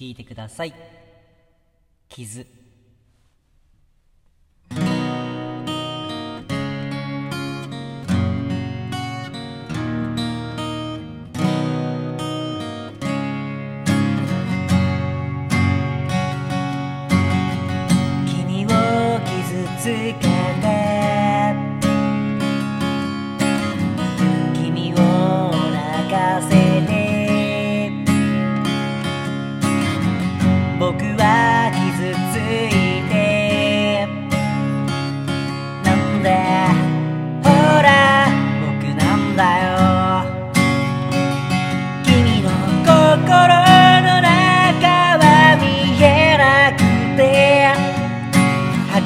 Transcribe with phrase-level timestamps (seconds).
[0.00, 0.72] 聴いてください。
[2.08, 2.46] 傷。
[18.26, 18.70] 君を
[19.20, 19.84] 傷つ
[20.18, 20.29] け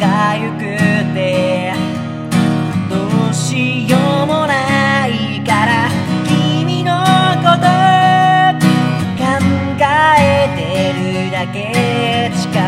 [0.00, 0.60] がゆく
[1.14, 1.74] て
[2.88, 2.96] ど
[3.30, 5.90] うしようもないから
[6.26, 7.04] 君の
[7.44, 7.68] こと
[9.20, 9.26] 考
[9.78, 10.94] えて
[11.26, 12.00] るだけ。
[12.34, 12.59] 近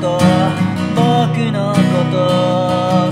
[0.00, 0.18] こと
[0.96, 1.78] 僕のこ
[2.10, 2.16] と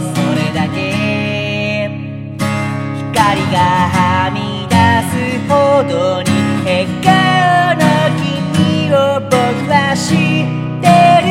[0.00, 1.90] それだけ。
[2.38, 3.56] 光が
[3.92, 4.36] はみ
[4.68, 4.74] 出
[5.10, 5.12] す
[5.48, 5.52] ほ
[5.84, 6.26] どに
[6.64, 7.84] 笑顔の
[8.16, 8.26] 君
[8.92, 9.34] を僕
[9.70, 10.46] は知っ
[10.80, 10.86] て
[11.24, 11.28] る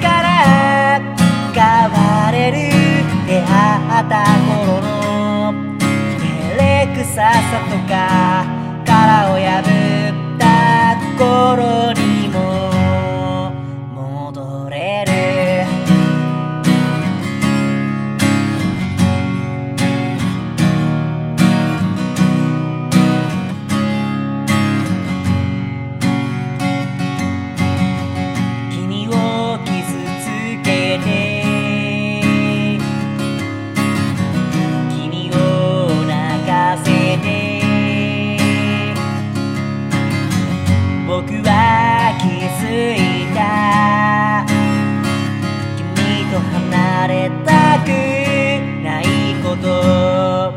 [0.00, 0.26] から。
[1.52, 1.96] 変わ
[2.32, 2.54] れる
[3.26, 4.12] 出会った
[4.46, 4.90] 頃の
[5.78, 5.82] 照
[6.58, 6.62] れ
[6.94, 7.95] くささとか
[47.06, 47.88] されたく
[48.82, 49.04] ない
[49.40, 50.52] こと。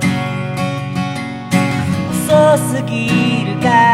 [2.10, 3.89] 遅すぎるから。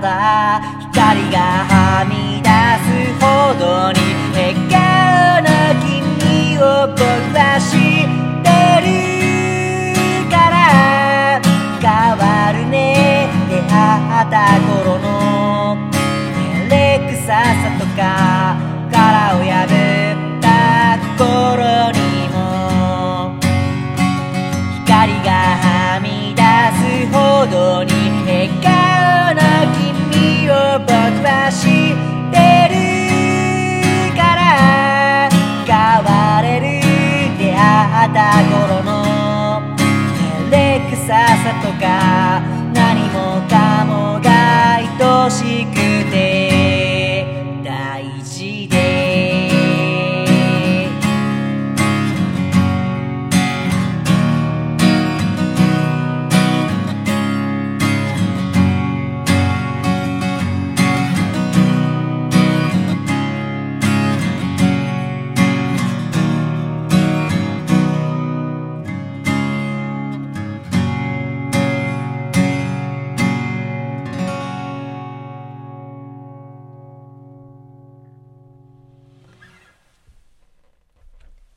[0.00, 0.51] か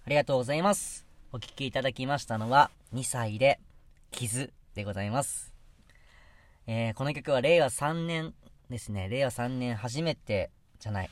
[0.05, 1.03] ありがとうございます。
[1.31, 3.59] お聴きいただきましたのは、2歳で、
[4.11, 5.51] 傷でございます。
[6.67, 8.35] えー、この曲は令和3年
[8.69, 9.09] ですね。
[9.09, 11.09] 令和3年初めて、じゃない。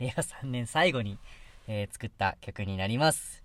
[0.00, 1.16] 令和3年最後に、
[1.68, 3.44] えー作った曲になります。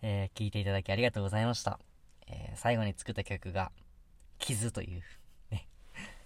[0.00, 1.78] えー、聴いていただきありがとうございました。
[2.26, 3.70] えー最後に作った曲が、
[4.38, 5.02] 傷という、
[5.50, 5.68] ね、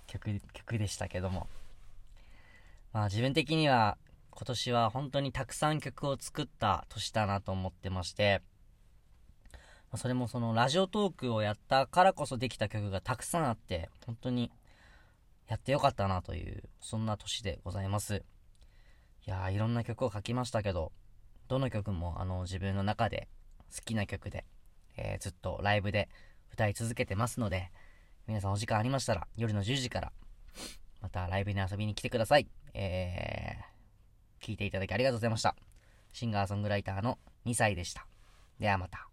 [0.07, 1.49] 曲、曲でしたけども。
[2.93, 3.99] まあ自分的には、
[4.31, 8.43] 今年は本当にたくさん曲を作った年だなと思ってまして、
[9.97, 14.53] それもそのラジオトークをやったからこそできた曲がたくさんあって、本当に
[15.49, 18.23] やってよかったなという、そんな年でございます。
[19.27, 20.93] いやー、いろんな曲を書きましたけど、
[21.49, 23.29] どの曲もあの自分の中で
[23.75, 24.45] 好きな曲で、
[24.97, 26.09] えー、ずっとライブで
[26.53, 27.73] 歌い続けてますので、
[28.29, 30.13] 皆さんお時間ありましたら、夜の10時から、
[31.01, 32.47] またライブに遊びに来てください。
[32.75, 33.40] えー、
[34.51, 35.55] 聞いていただきありがとうございました。
[36.13, 38.07] シンガーソングライターの2歳でした。
[38.59, 39.10] ではまた。